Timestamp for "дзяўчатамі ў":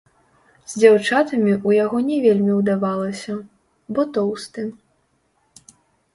0.83-1.69